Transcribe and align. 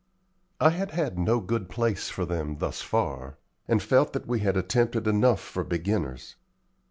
I 0.59 0.71
had 0.71 0.89
had 0.89 1.19
no 1.19 1.39
good 1.39 1.69
place 1.69 2.09
for 2.09 2.25
them 2.25 2.57
thus 2.57 2.81
far, 2.81 3.37
and 3.67 3.83
felt 3.83 4.13
that 4.13 4.25
we 4.25 4.39
had 4.39 4.57
attempted 4.57 5.05
enough 5.05 5.39
for 5.39 5.63
beginners. 5.63 6.37